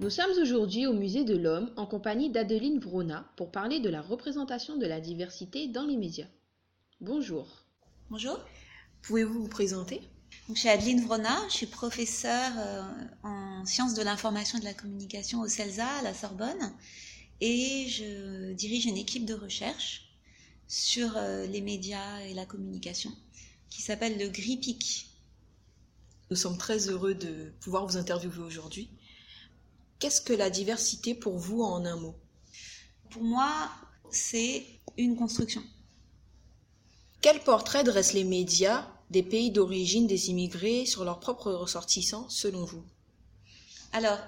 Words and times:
Nous 0.00 0.08
sommes 0.08 0.32
aujourd'hui 0.40 0.86
au 0.86 0.92
Musée 0.92 1.24
de 1.24 1.36
l'Homme 1.36 1.70
en 1.76 1.86
compagnie 1.86 2.30
d'Adeline 2.30 2.80
Vrona 2.80 3.30
pour 3.36 3.52
parler 3.52 3.80
de 3.80 3.88
la 3.88 4.00
représentation 4.00 4.76
de 4.76 4.86
la 4.86 4.98
diversité 4.98 5.68
dans 5.68 5.84
les 5.84 5.96
médias. 5.96 6.26
Bonjour. 7.00 7.46
Bonjour. 8.08 8.40
Pouvez-vous 9.02 9.42
vous 9.42 9.48
présenter? 9.48 10.00
Je 10.48 10.58
suis 10.58 10.68
Adeline 10.68 11.02
Vrona, 11.02 11.36
je 11.48 11.54
suis 11.54 11.66
professeure 11.66 12.52
euh, 12.58 12.82
en 13.22 13.64
sciences 13.66 13.94
de 13.94 14.02
l'information 14.02 14.58
et 14.58 14.62
de 14.62 14.66
la 14.66 14.74
communication 14.74 15.42
au 15.42 15.48
CELSA 15.48 15.86
à 15.86 16.02
la 16.02 16.12
Sorbonne 16.12 16.72
et 17.40 17.86
je 17.88 18.52
dirige 18.52 18.86
une 18.86 18.96
équipe 18.96 19.26
de 19.26 19.34
recherche 19.34 20.09
sur 20.70 21.16
euh, 21.16 21.46
les 21.46 21.60
médias 21.60 22.20
et 22.20 22.32
la 22.32 22.46
communication 22.46 23.10
qui 23.70 23.82
s'appelle 23.82 24.16
le 24.18 24.28
GRIPIC. 24.28 25.10
Nous 26.30 26.36
sommes 26.36 26.56
très 26.56 26.88
heureux 26.88 27.14
de 27.14 27.52
pouvoir 27.60 27.86
vous 27.86 27.96
interviewer 27.96 28.38
aujourd'hui. 28.38 28.88
Qu'est-ce 29.98 30.20
que 30.20 30.32
la 30.32 30.48
diversité 30.48 31.12
pour 31.14 31.38
vous 31.38 31.62
en 31.62 31.84
un 31.84 31.96
mot? 31.96 32.14
Pour 33.10 33.24
moi, 33.24 33.68
c'est 34.12 34.64
une 34.96 35.16
construction. 35.16 35.62
Quel 37.20 37.40
portrait 37.40 37.82
dressent 37.82 38.12
les 38.12 38.24
médias 38.24 38.88
des 39.10 39.24
pays 39.24 39.50
d'origine 39.50 40.06
des 40.06 40.30
immigrés 40.30 40.86
sur 40.86 41.04
leurs 41.04 41.18
propres 41.18 41.50
ressortissants, 41.50 42.28
selon 42.28 42.64
vous? 42.64 42.84
Alors, 43.92 44.20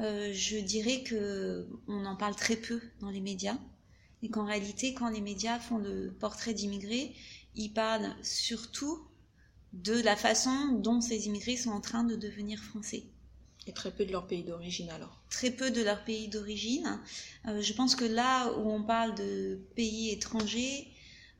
euh, 0.00 0.32
je 0.32 0.56
dirais 0.56 1.02
que 1.02 1.68
on 1.86 2.06
en 2.06 2.16
parle 2.16 2.34
très 2.34 2.56
peu 2.56 2.80
dans 3.00 3.10
les 3.10 3.20
médias, 3.20 3.58
et 4.24 4.30
qu'en 4.30 4.46
réalité, 4.46 4.94
quand 4.94 5.10
les 5.10 5.20
médias 5.20 5.58
font 5.58 5.76
le 5.76 6.10
portrait 6.18 6.54
d'immigrés, 6.54 7.14
ils 7.54 7.68
parlent 7.68 8.16
surtout 8.22 9.06
de 9.74 10.00
la 10.00 10.16
façon 10.16 10.78
dont 10.78 11.02
ces 11.02 11.26
immigrés 11.26 11.58
sont 11.58 11.70
en 11.70 11.82
train 11.82 12.04
de 12.04 12.16
devenir 12.16 12.58
français. 12.58 13.04
Et 13.66 13.72
très 13.72 13.90
peu 13.90 14.06
de 14.06 14.12
leur 14.12 14.26
pays 14.26 14.42
d'origine 14.42 14.88
alors 14.90 15.20
Très 15.28 15.50
peu 15.50 15.70
de 15.70 15.82
leur 15.82 16.04
pays 16.04 16.28
d'origine. 16.28 17.00
Euh, 17.46 17.60
je 17.60 17.72
pense 17.74 17.94
que 17.94 18.04
là 18.04 18.50
où 18.52 18.70
on 18.70 18.82
parle 18.82 19.14
de 19.14 19.58
pays 19.76 20.10
étrangers, 20.10 20.88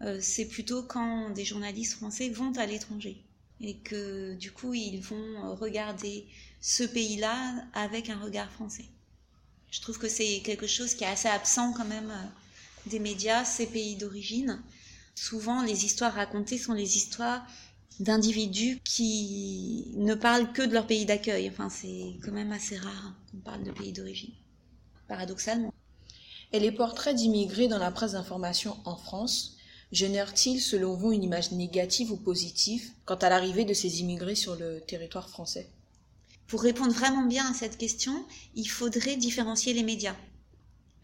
euh, 0.03 0.19
c'est 0.21 0.47
plutôt 0.47 0.83
quand 0.83 1.31
des 1.31 1.45
journalistes 1.45 1.95
français 1.95 2.29
vont 2.29 2.53
à 2.53 2.67
l'étranger 2.67 3.17
et 3.61 3.79
que 3.79 4.35
du 4.35 4.53
coup 4.53 4.75
ils 4.75 5.01
vont 5.01 5.55
regarder 5.55 6.27
ce 6.61 6.83
pays-là 6.83 7.65
avec 7.73 8.11
un 8.11 8.19
regard 8.19 8.51
français. 8.51 8.87
Je 9.71 9.81
trouve 9.81 9.99
que 9.99 10.09
c'est 10.09 10.41
quelque 10.45 10.67
chose 10.67 10.95
qui 10.95 11.05
est 11.05 11.09
assez 11.09 11.29
absent 11.29 11.73
quand 11.73 11.87
même 11.87 12.11
euh, 12.11 12.44
des 12.87 12.99
médias, 12.99 13.45
ces 13.45 13.67
pays 13.67 13.97
d'origine. 13.97 14.63
Souvent 15.15 15.63
les 15.63 15.85
histoires 15.85 16.15
racontées 16.15 16.59
sont 16.59 16.73
les 16.73 16.97
histoires 16.97 17.47
d'individus 18.01 18.81
qui 18.85 19.93
ne 19.97 20.15
parlent 20.15 20.53
que 20.53 20.63
de 20.63 20.73
leur 20.73 20.87
pays 20.87 21.07
d'accueil. 21.07 21.49
Enfin, 21.49 21.69
c'est 21.69 22.17
quand 22.25 22.33
même 22.33 22.53
assez 22.53 22.77
rare 22.77 23.15
qu'on 23.31 23.39
parle 23.39 23.63
de 23.63 23.71
pays 23.71 23.93
d'origine, 23.93 24.35
paradoxalement. 25.09 25.73
Et 26.53 26.61
les 26.61 26.73
portraits 26.73 27.15
d'immigrés 27.17 27.69
dans 27.69 27.79
la 27.79 27.91
presse 27.91 28.13
d'information 28.13 28.77
en 28.85 28.97
France 28.97 29.57
génèrent-ils, 29.93 30.61
selon 30.61 30.95
vous, 30.95 31.13
une 31.13 31.23
image 31.23 31.53
négative 31.53 32.11
ou 32.11 32.17
positive 32.17 32.91
quant 33.05 33.15
à 33.17 33.29
l'arrivée 33.29 33.65
de 33.65 33.75
ces 33.75 34.01
immigrés 34.01 34.35
sur 34.35 34.57
le 34.57 34.81
territoire 34.81 35.29
français? 35.29 35.69
Pour 36.47 36.63
répondre 36.63 36.93
vraiment 36.93 37.27
bien 37.27 37.49
à 37.49 37.55
cette 37.55 37.79
question, 37.79 38.25
il 38.55 38.67
faudrait 38.69 39.17
différencier 39.17 39.73
les 39.73 39.83
médias. 39.83 40.17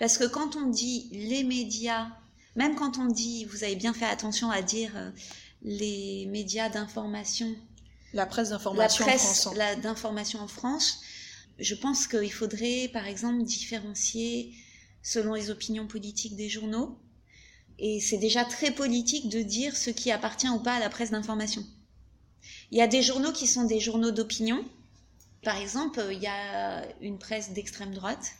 Parce 0.00 0.16
que 0.16 0.24
quand 0.24 0.56
on 0.56 0.66
dit 0.66 1.10
les 1.12 1.44
médias, 1.44 2.08
même 2.56 2.74
quand 2.74 2.96
on 2.98 3.04
dit, 3.04 3.44
vous 3.44 3.64
avez 3.64 3.76
bien 3.76 3.92
fait 3.92 4.06
attention 4.06 4.50
à 4.50 4.62
dire 4.62 4.92
euh, 4.96 5.10
les 5.62 6.26
médias 6.26 6.70
d'information. 6.70 7.54
La 8.14 8.24
presse 8.24 8.48
d'information 8.48 9.04
en 9.04 9.08
France. 9.10 9.48
La 9.54 9.76
d'information 9.76 10.40
en 10.40 10.48
France. 10.48 11.00
Je 11.58 11.74
pense 11.74 12.06
qu'il 12.06 12.32
faudrait, 12.32 12.88
par 12.94 13.06
exemple, 13.06 13.44
différencier 13.44 14.54
selon 15.02 15.34
les 15.34 15.50
opinions 15.50 15.86
politiques 15.86 16.34
des 16.34 16.48
journaux. 16.48 16.98
Et 17.78 18.00
c'est 18.00 18.18
déjà 18.18 18.46
très 18.46 18.70
politique 18.70 19.28
de 19.28 19.42
dire 19.42 19.76
ce 19.76 19.90
qui 19.90 20.10
appartient 20.10 20.48
ou 20.48 20.60
pas 20.60 20.76
à 20.76 20.80
la 20.80 20.88
presse 20.88 21.10
d'information. 21.10 21.62
Il 22.70 22.78
y 22.78 22.82
a 22.82 22.86
des 22.86 23.02
journaux 23.02 23.32
qui 23.32 23.46
sont 23.46 23.64
des 23.64 23.80
journaux 23.80 24.12
d'opinion. 24.12 24.64
Par 25.42 25.58
exemple, 25.58 26.02
il 26.10 26.22
y 26.22 26.26
a 26.26 26.86
une 27.02 27.18
presse 27.18 27.52
d'extrême 27.52 27.92
droite. 27.92 28.32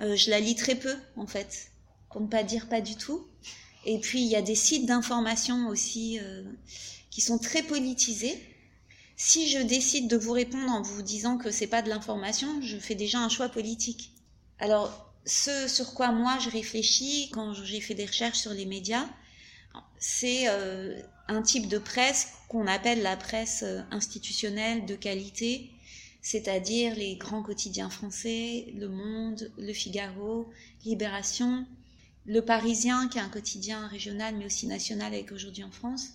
Euh, 0.00 0.16
je 0.16 0.30
la 0.30 0.40
lis 0.40 0.54
très 0.54 0.74
peu, 0.74 0.94
en 1.16 1.26
fait, 1.26 1.70
pour 2.10 2.20
ne 2.20 2.26
pas 2.26 2.42
dire 2.42 2.68
pas 2.68 2.80
du 2.80 2.96
tout. 2.96 3.26
Et 3.84 3.98
puis 3.98 4.20
il 4.20 4.28
y 4.28 4.36
a 4.36 4.42
des 4.42 4.56
sites 4.56 4.86
d'information 4.86 5.68
aussi 5.68 6.18
euh, 6.20 6.42
qui 7.10 7.20
sont 7.20 7.38
très 7.38 7.62
politisés. 7.62 8.36
Si 9.16 9.48
je 9.48 9.60
décide 9.60 10.08
de 10.08 10.16
vous 10.16 10.32
répondre 10.32 10.70
en 10.70 10.82
vous 10.82 11.02
disant 11.02 11.38
que 11.38 11.50
c'est 11.50 11.68
pas 11.68 11.82
de 11.82 11.88
l'information, 11.88 12.60
je 12.60 12.76
fais 12.78 12.96
déjà 12.96 13.18
un 13.20 13.28
choix 13.28 13.48
politique. 13.48 14.10
Alors 14.58 15.14
ce 15.24 15.68
sur 15.68 15.94
quoi 15.94 16.12
moi 16.12 16.38
je 16.40 16.50
réfléchis 16.50 17.30
quand 17.32 17.54
j'ai 17.54 17.80
fait 17.80 17.94
des 17.94 18.06
recherches 18.06 18.38
sur 18.38 18.52
les 18.52 18.66
médias, 18.66 19.06
c'est 19.98 20.48
euh, 20.48 21.00
un 21.28 21.42
type 21.42 21.68
de 21.68 21.78
presse 21.78 22.28
qu'on 22.48 22.66
appelle 22.66 23.02
la 23.02 23.16
presse 23.16 23.62
euh, 23.64 23.80
institutionnelle 23.90 24.84
de 24.86 24.94
qualité, 24.94 25.70
c'est-à-dire 26.28 26.96
les 26.96 27.14
grands 27.14 27.44
quotidiens 27.44 27.88
français, 27.88 28.72
Le 28.74 28.88
Monde, 28.88 29.52
Le 29.58 29.72
Figaro, 29.72 30.50
Libération, 30.84 31.64
le 32.24 32.40
Parisien, 32.44 33.06
qui 33.06 33.18
est 33.18 33.20
un 33.20 33.28
quotidien 33.28 33.86
régional 33.86 34.34
mais 34.36 34.46
aussi 34.46 34.66
national 34.66 35.14
avec 35.14 35.30
aujourd'hui 35.30 35.62
en 35.62 35.70
France, 35.70 36.08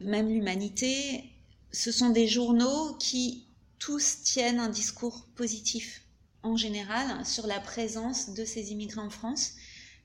même 0.00 0.28
l'Humanité, 0.28 1.24
ce 1.72 1.90
sont 1.90 2.10
des 2.10 2.28
journaux 2.28 2.94
qui 3.00 3.48
tous 3.80 4.22
tiennent 4.22 4.60
un 4.60 4.68
discours 4.68 5.26
positif 5.34 6.02
en 6.44 6.56
général 6.56 7.26
sur 7.26 7.48
la 7.48 7.58
présence 7.58 8.32
de 8.32 8.44
ces 8.44 8.70
immigrés 8.70 9.00
en 9.00 9.10
France, 9.10 9.54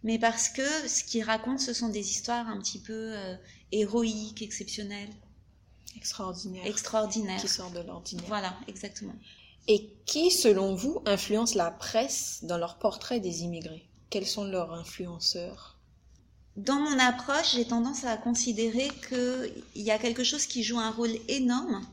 mais 0.01 0.17
parce 0.17 0.49
que 0.49 0.67
ce 0.87 1.03
qu'ils 1.03 1.23
racontent, 1.23 1.59
ce 1.59 1.73
sont 1.73 1.89
des 1.89 2.09
histoires 2.09 2.47
un 2.47 2.57
petit 2.57 2.79
peu 2.79 3.15
euh, 3.15 3.35
héroïques, 3.71 4.41
exceptionnelles. 4.41 5.13
Extraordinaires. 5.97 6.63
Qui 7.41 7.47
sortent 7.47 7.73
de 7.73 7.81
l'ordinaire. 7.81 8.25
Voilà, 8.27 8.55
exactement. 8.67 9.15
Et 9.67 9.89
qui, 10.05 10.31
selon 10.31 10.75
vous, 10.75 11.01
influence 11.05 11.55
la 11.55 11.71
presse 11.71 12.39
dans 12.43 12.57
leur 12.57 12.77
portrait 12.77 13.19
des 13.19 13.43
immigrés? 13.43 13.85
Quels 14.09 14.27
sont 14.27 14.45
leurs 14.45 14.73
influenceurs? 14.73 15.77
Dans 16.57 16.79
mon 16.79 16.99
approche, 16.99 17.53
j'ai 17.55 17.65
tendance 17.65 18.03
à 18.03 18.17
considérer 18.17 18.89
qu'il 19.07 19.83
y 19.83 19.91
a 19.91 19.97
quelque 19.97 20.23
chose 20.23 20.45
qui 20.45 20.63
joue 20.63 20.79
un 20.79 20.91
rôle 20.91 21.15
énorme 21.29 21.85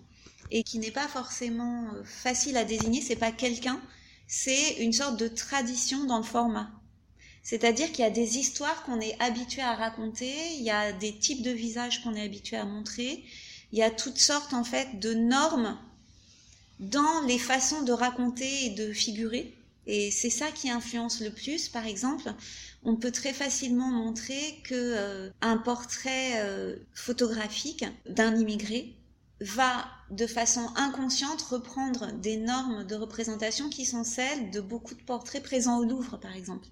et 0.50 0.62
qui 0.62 0.78
n'est 0.78 0.90
pas 0.90 1.06
forcément 1.06 1.84
euh, 1.94 2.02
facile 2.04 2.56
à 2.56 2.64
désigner. 2.64 3.00
C'est 3.00 3.16
pas 3.16 3.30
quelqu'un, 3.30 3.80
c'est 4.26 4.76
une 4.78 4.92
sorte 4.92 5.18
de 5.18 5.28
tradition 5.28 6.04
dans 6.04 6.18
le 6.18 6.24
format. 6.24 6.70
C'est-à-dire 7.42 7.86
qu'il 7.92 8.00
y 8.00 8.08
a 8.08 8.10
des 8.10 8.38
histoires 8.38 8.82
qu'on 8.82 9.00
est 9.00 9.18
habitué 9.20 9.62
à 9.62 9.74
raconter, 9.74 10.34
il 10.56 10.62
y 10.62 10.70
a 10.70 10.92
des 10.92 11.16
types 11.16 11.42
de 11.42 11.50
visages 11.50 12.02
qu'on 12.02 12.14
est 12.14 12.22
habitué 12.22 12.56
à 12.56 12.64
montrer, 12.64 13.24
il 13.72 13.78
y 13.78 13.82
a 13.82 13.90
toutes 13.90 14.18
sortes 14.18 14.54
en 14.54 14.64
fait 14.64 14.98
de 14.98 15.14
normes 15.14 15.76
dans 16.80 17.22
les 17.26 17.38
façons 17.38 17.82
de 17.82 17.92
raconter 17.92 18.66
et 18.66 18.70
de 18.70 18.92
figurer. 18.92 19.54
Et 19.86 20.10
c'est 20.10 20.30
ça 20.30 20.50
qui 20.50 20.70
influence 20.70 21.20
le 21.20 21.30
plus. 21.30 21.68
Par 21.68 21.86
exemple, 21.86 22.32
on 22.84 22.96
peut 22.96 23.10
très 23.10 23.32
facilement 23.32 23.90
montrer 23.90 24.60
que 24.64 24.74
euh, 24.74 25.30
portrait 25.64 26.42
euh, 26.42 26.76
photographique 26.94 27.84
d'un 28.08 28.36
immigré 28.36 28.94
va 29.40 29.86
de 30.10 30.26
façon 30.26 30.68
inconsciente 30.76 31.42
reprendre 31.42 32.12
des 32.12 32.36
normes 32.36 32.84
de 32.84 32.96
représentation 32.96 33.70
qui 33.70 33.86
sont 33.86 34.04
celles 34.04 34.50
de 34.50 34.60
beaucoup 34.60 34.94
de 34.94 35.02
portraits 35.02 35.42
présents 35.42 35.78
au 35.78 35.84
Louvre, 35.84 36.18
par 36.18 36.36
exemple. 36.36 36.66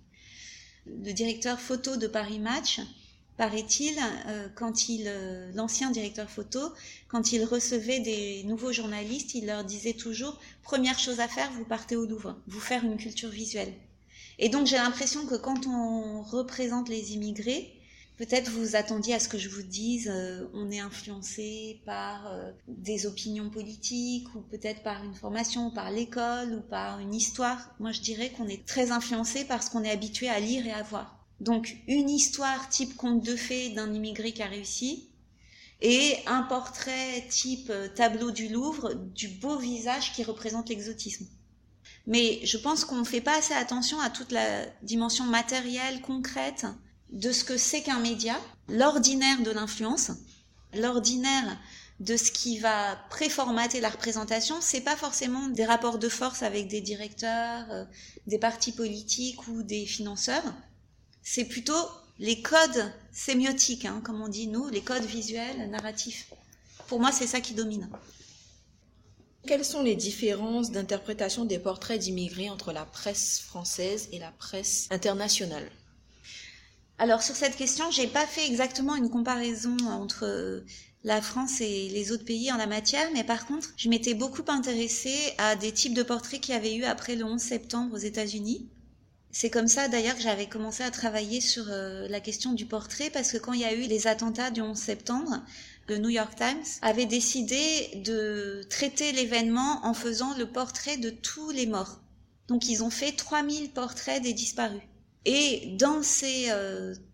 Le 0.86 1.12
directeur 1.12 1.60
photo 1.60 1.96
de 1.96 2.06
Paris 2.06 2.38
Match 2.38 2.80
paraît-il, 3.36 3.98
euh, 4.28 4.48
quand 4.54 4.88
il, 4.88 5.04
euh, 5.06 5.50
l'ancien 5.54 5.90
directeur 5.90 6.30
photo, 6.30 6.60
quand 7.08 7.32
il 7.32 7.44
recevait 7.44 8.00
des 8.00 8.42
nouveaux 8.44 8.72
journalistes, 8.72 9.34
il 9.34 9.46
leur 9.46 9.64
disait 9.64 9.92
toujours 9.92 10.38
première 10.62 10.98
chose 10.98 11.20
à 11.20 11.28
faire, 11.28 11.50
vous 11.52 11.64
partez 11.64 11.96
au 11.96 12.06
Louvre, 12.06 12.36
vous 12.46 12.60
faire 12.60 12.84
une 12.84 12.96
culture 12.96 13.28
visuelle. 13.28 13.72
Et 14.38 14.48
donc 14.48 14.66
j'ai 14.66 14.76
l'impression 14.76 15.26
que 15.26 15.34
quand 15.34 15.66
on 15.66 16.22
représente 16.22 16.88
les 16.88 17.14
immigrés, 17.14 17.72
peut-être 18.16 18.50
vous 18.50 18.76
attendiez 18.76 19.14
à 19.14 19.20
ce 19.20 19.28
que 19.28 19.38
je 19.38 19.48
vous 19.48 19.62
dise, 19.62 20.10
euh, 20.12 20.46
on 20.54 20.70
est 20.70 20.80
influencé 20.80 21.80
par 21.84 22.32
des 22.68 23.06
opinions 23.06 23.50
politiques 23.50 24.34
ou 24.34 24.40
peut-être 24.40 24.82
par 24.82 25.04
une 25.04 25.14
formation, 25.14 25.70
par 25.70 25.90
l'école 25.90 26.54
ou 26.54 26.60
par 26.60 27.00
une 27.00 27.14
histoire. 27.14 27.74
Moi 27.80 27.92
je 27.92 28.00
dirais 28.00 28.30
qu'on 28.30 28.48
est 28.48 28.64
très 28.66 28.90
influencé 28.90 29.44
par 29.44 29.62
ce 29.62 29.70
qu'on 29.70 29.84
est 29.84 29.90
habitué 29.90 30.28
à 30.28 30.40
lire 30.40 30.66
et 30.66 30.72
à 30.72 30.82
voir. 30.82 31.15
Donc 31.40 31.76
une 31.86 32.08
histoire 32.08 32.68
type 32.68 32.96
conte 32.96 33.22
de 33.22 33.36
fées 33.36 33.70
d'un 33.70 33.92
immigré 33.92 34.32
qui 34.32 34.42
a 34.42 34.46
réussi 34.46 35.08
et 35.82 36.16
un 36.26 36.42
portrait 36.42 37.26
type 37.28 37.68
euh, 37.70 37.88
tableau 37.88 38.30
du 38.30 38.48
Louvre 38.48 38.94
du 38.94 39.28
beau 39.28 39.58
visage 39.58 40.14
qui 40.14 40.24
représente 40.24 40.70
l'exotisme. 40.70 41.26
Mais 42.06 42.40
je 42.44 42.56
pense 42.56 42.84
qu'on 42.84 42.96
ne 42.96 43.04
fait 43.04 43.20
pas 43.20 43.36
assez 43.36 43.52
attention 43.52 44.00
à 44.00 44.10
toute 44.10 44.32
la 44.32 44.64
dimension 44.82 45.24
matérielle, 45.24 46.00
concrète 46.00 46.66
de 47.12 47.30
ce 47.30 47.44
que 47.44 47.56
c'est 47.56 47.82
qu'un 47.82 48.00
média, 48.00 48.36
l'ordinaire 48.68 49.42
de 49.42 49.50
l'influence, 49.50 50.12
l'ordinaire 50.74 51.58
de 52.00 52.16
ce 52.16 52.30
qui 52.30 52.58
va 52.58 52.96
préformater 53.10 53.80
la 53.80 53.88
représentation, 53.88 54.56
c'est 54.60 54.82
pas 54.82 54.96
forcément 54.96 55.48
des 55.48 55.64
rapports 55.64 55.98
de 55.98 56.08
force 56.08 56.42
avec 56.42 56.68
des 56.68 56.80
directeurs, 56.80 57.66
euh, 57.70 57.84
des 58.26 58.38
partis 58.38 58.72
politiques 58.72 59.46
ou 59.48 59.62
des 59.62 59.86
financeurs. 59.86 60.44
C'est 61.28 61.44
plutôt 61.44 61.90
les 62.20 62.40
codes 62.40 62.92
sémiotiques, 63.10 63.84
hein, 63.84 64.00
comme 64.04 64.22
on 64.22 64.28
dit 64.28 64.46
nous, 64.46 64.68
les 64.68 64.80
codes 64.80 65.04
visuels, 65.04 65.68
narratifs. 65.70 66.32
Pour 66.86 67.00
moi, 67.00 67.10
c'est 67.10 67.26
ça 67.26 67.40
qui 67.40 67.52
domine. 67.52 67.90
Quelles 69.44 69.64
sont 69.64 69.82
les 69.82 69.96
différences 69.96 70.70
d'interprétation 70.70 71.44
des 71.44 71.58
portraits 71.58 71.98
d'immigrés 71.98 72.48
entre 72.48 72.72
la 72.72 72.84
presse 72.84 73.40
française 73.40 74.08
et 74.12 74.20
la 74.20 74.30
presse 74.30 74.86
internationale? 74.92 75.68
Alors 76.96 77.24
sur 77.24 77.34
cette 77.34 77.56
question, 77.56 77.90
j'ai 77.90 78.06
pas 78.06 78.26
fait 78.28 78.46
exactement 78.46 78.94
une 78.94 79.10
comparaison 79.10 79.76
entre 79.88 80.62
la 81.02 81.20
France 81.20 81.60
et 81.60 81.88
les 81.88 82.12
autres 82.12 82.24
pays 82.24 82.52
en 82.52 82.56
la 82.56 82.68
matière, 82.68 83.10
mais 83.12 83.24
par 83.24 83.46
contre, 83.46 83.74
je 83.76 83.88
m'étais 83.88 84.14
beaucoup 84.14 84.44
intéressée 84.46 85.34
à 85.38 85.56
des 85.56 85.72
types 85.72 85.94
de 85.94 86.04
portraits 86.04 86.40
qu'il 86.40 86.54
y 86.54 86.56
avait 86.56 86.76
eu 86.76 86.84
après 86.84 87.16
le 87.16 87.24
11 87.24 87.40
septembre 87.40 87.96
aux 87.96 87.98
États-Unis. 87.98 88.70
C'est 89.32 89.50
comme 89.50 89.68
ça 89.68 89.88
d'ailleurs 89.88 90.16
que 90.16 90.22
j'avais 90.22 90.48
commencé 90.48 90.82
à 90.82 90.90
travailler 90.90 91.40
sur 91.40 91.66
euh, 91.68 92.08
la 92.08 92.20
question 92.20 92.52
du 92.52 92.64
portrait 92.64 93.10
parce 93.10 93.32
que 93.32 93.38
quand 93.38 93.52
il 93.52 93.60
y 93.60 93.64
a 93.64 93.74
eu 93.74 93.82
les 93.82 94.06
attentats 94.06 94.50
du 94.50 94.62
11 94.62 94.76
septembre, 94.76 95.42
le 95.88 95.98
New 95.98 96.08
York 96.08 96.34
Times 96.36 96.64
avait 96.82 97.06
décidé 97.06 97.90
de 97.96 98.62
traiter 98.70 99.12
l'événement 99.12 99.84
en 99.84 99.94
faisant 99.94 100.36
le 100.36 100.46
portrait 100.46 100.96
de 100.96 101.10
tous 101.10 101.50
les 101.50 101.66
morts. 101.66 102.00
Donc 102.48 102.68
ils 102.68 102.82
ont 102.82 102.90
fait 102.90 103.12
3000 103.12 103.70
portraits 103.70 104.22
des 104.22 104.32
disparus. 104.32 104.82
Et 105.24 105.74
dans 105.78 106.02
ces 106.02 106.50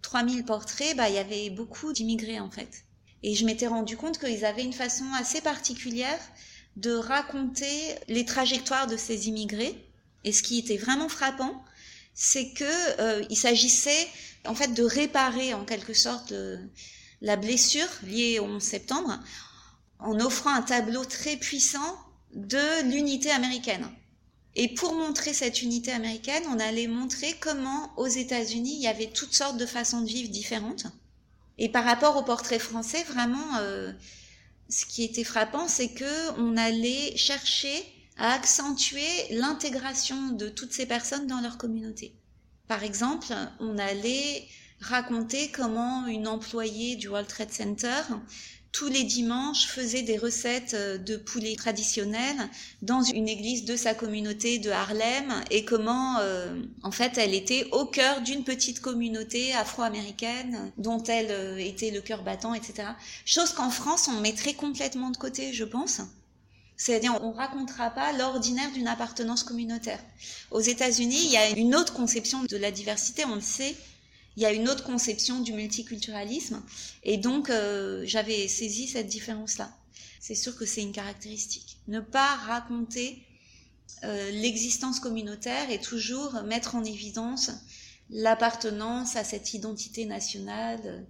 3000 0.03 0.41
euh, 0.41 0.43
portraits, 0.44 0.97
bah, 0.97 1.09
il 1.09 1.14
y 1.14 1.19
avait 1.19 1.50
beaucoup 1.50 1.93
d'immigrés 1.93 2.41
en 2.41 2.50
fait. 2.50 2.85
Et 3.23 3.35
je 3.35 3.44
m'étais 3.44 3.67
rendu 3.67 3.97
compte 3.97 4.19
qu'ils 4.19 4.44
avaient 4.44 4.64
une 4.64 4.73
façon 4.73 5.05
assez 5.19 5.41
particulière 5.41 6.20
de 6.76 6.93
raconter 6.93 7.69
les 8.09 8.25
trajectoires 8.25 8.87
de 8.87 8.97
ces 8.97 9.29
immigrés. 9.29 9.88
Et 10.25 10.32
ce 10.32 10.43
qui 10.43 10.59
était 10.59 10.76
vraiment 10.76 11.09
frappant, 11.09 11.64
c'est 12.14 12.50
que 12.50 13.00
euh, 13.00 13.25
il 13.31 13.37
s'agissait 13.37 14.09
en 14.47 14.55
fait 14.55 14.75
de 14.75 14.82
réparer 14.82 15.55
en 15.55 15.64
quelque 15.64 15.94
sorte 15.94 16.32
la 17.20 17.37
blessure 17.37 17.88
liée 18.05 18.38
au 18.38 18.44
11 18.44 18.62
septembre 18.62 19.19
en 19.99 20.19
offrant 20.20 20.53
un 20.53 20.62
tableau 20.62 21.05
très 21.05 21.37
puissant 21.37 21.99
de 22.35 22.91
l'unité 22.91 23.31
américaine. 23.31 23.88
Et 24.55 24.75
pour 24.75 24.94
montrer 24.94 25.32
cette 25.32 25.62
unité 25.62 25.93
américaine, 25.93 26.43
on 26.49 26.59
allait 26.59 26.88
montrer 26.88 27.35
comment 27.41 27.93
aux 27.97 28.09
États-Unis, 28.09 28.75
il 28.75 28.82
y 28.82 28.88
avait 28.88 29.11
toutes 29.11 29.32
sortes 29.32 29.56
de 29.56 29.67
façons 29.67 30.00
de 30.00 30.09
vivre 30.09 30.31
différentes 30.31 30.87
et 31.59 31.69
par 31.69 31.85
rapport 31.85 32.17
au 32.17 32.23
portrait 32.23 32.59
français, 32.59 33.05
vraiment, 33.05 33.56
euh, 33.61 33.93
ce 34.69 34.87
qui 34.87 35.05
était 35.05 35.25
frappant, 35.25 35.69
c'est 35.69 35.91
que 35.91 36.38
on 36.38 36.56
allait 36.56 37.17
chercher 37.17 37.85
à 38.17 38.32
accentuer 38.32 39.09
l'intégration 39.31 40.31
de 40.31 40.49
toutes 40.49 40.73
ces 40.73 40.87
personnes 40.87 41.26
dans 41.26 41.41
leur 41.41 41.59
communauté. 41.59 42.14
Par 42.69 42.85
exemple, 42.85 43.32
on 43.61 43.79
allait 43.79 44.47
raconter 44.81 45.50
comment 45.50 46.06
une 46.06 46.26
employée 46.26 46.97
du 46.97 47.09
World 47.09 47.29
Trade 47.29 47.53
Center 47.53 48.03
tous 48.73 48.88
les 48.88 49.05
dimanches 49.05 49.67
faisait 49.67 50.03
des 50.03 50.17
recettes 50.17 50.73
euh, 50.75 50.97
de 50.97 51.17
poulet 51.17 51.55
traditionnelles 51.56 52.49
dans 52.81 53.03
une 53.03 53.29
église 53.29 53.67
de 53.67 53.76
sa 53.76 53.94
communauté 53.94 54.59
de 54.59 54.70
Harlem 54.70 55.44
et 55.50 55.64
comment 55.64 56.19
euh, 56.20 56.55
en 56.82 56.91
fait 56.91 57.19
elle 57.19 57.35
était 57.35 57.69
au 57.73 57.85
cœur 57.85 58.23
d'une 58.23 58.44
petite 58.44 58.81
communauté 58.81 59.53
afro-américaine 59.53 60.73
dont 60.79 61.03
elle 61.03 61.31
euh, 61.31 61.56
était 61.59 61.91
le 61.91 62.00
cœur 62.00 62.23
battant, 62.23 62.55
etc. 62.55 62.88
Chose 63.26 63.53
qu'en 63.53 63.70
France 63.70 64.09
on 64.09 64.20
mettrait 64.20 64.55
complètement 64.55 65.11
de 65.11 65.19
côté, 65.19 65.53
je 65.53 65.64
pense. 65.64 66.00
C'est-à-dire, 66.82 67.17
on 67.23 67.31
racontera 67.31 67.90
pas 67.90 68.12
l'ordinaire 68.12 68.73
d'une 68.73 68.88
appartenance 68.88 69.44
communautaire. 69.44 70.02
Aux 70.50 70.58
États-Unis, 70.61 71.26
il 71.26 71.31
y 71.31 71.37
a 71.37 71.50
une 71.50 71.76
autre 71.76 71.93
conception 71.93 72.43
de 72.43 72.56
la 72.56 72.73
diversité, 72.73 73.25
on 73.25 73.37
le 73.37 73.40
sait, 73.40 73.76
il 74.37 74.43
y 74.43 74.46
a 74.46 74.52
une 74.52 74.69
autre 74.69 74.82
conception 74.82 75.38
du 75.38 75.52
multiculturalisme. 75.52 76.61
Et 77.05 77.19
donc, 77.19 77.50
euh, 77.50 78.02
j'avais 78.05 78.49
saisi 78.49 78.88
cette 78.88 79.06
différence-là. 79.06 79.70
C'est 80.19 80.34
sûr 80.34 80.56
que 80.56 80.67
c'est 80.67 80.82
une 80.82 80.90
caractéristique. 80.90 81.76
Ne 81.87 82.00
pas 82.00 82.34
raconter 82.34 83.23
euh, 84.02 84.32
l'existence 84.32 84.99
communautaire 84.99 85.70
et 85.70 85.78
toujours 85.78 86.43
mettre 86.43 86.75
en 86.75 86.82
évidence 86.82 87.52
l'appartenance 88.11 89.14
à 89.14 89.23
cette 89.23 89.55
identité 89.55 90.05
nationale 90.05 90.81
euh, 90.87 91.00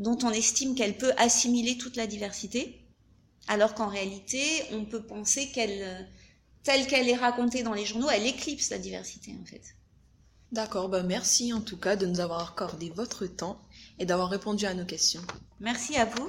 dont 0.00 0.18
on 0.22 0.30
estime 0.32 0.74
qu'elle 0.74 0.98
peut 0.98 1.14
assimiler 1.16 1.78
toute 1.78 1.96
la 1.96 2.06
diversité, 2.06 2.83
alors 3.48 3.74
qu'en 3.74 3.88
réalité, 3.88 4.40
on 4.72 4.84
peut 4.84 5.02
penser 5.02 5.50
qu'elle, 5.52 6.08
telle 6.62 6.86
qu'elle 6.86 7.08
est 7.08 7.16
racontée 7.16 7.62
dans 7.62 7.74
les 7.74 7.84
journaux, 7.84 8.08
elle 8.10 8.26
éclipse 8.26 8.70
la 8.70 8.78
diversité 8.78 9.36
en 9.40 9.44
fait. 9.44 9.62
D'accord, 10.52 10.88
bah 10.88 11.02
merci 11.02 11.52
en 11.52 11.60
tout 11.60 11.76
cas 11.76 11.96
de 11.96 12.06
nous 12.06 12.20
avoir 12.20 12.52
accordé 12.52 12.90
votre 12.90 13.26
temps 13.26 13.60
et 13.98 14.06
d'avoir 14.06 14.28
répondu 14.28 14.66
à 14.66 14.74
nos 14.74 14.84
questions. 14.84 15.22
Merci 15.60 15.96
à 15.96 16.04
vous. 16.04 16.28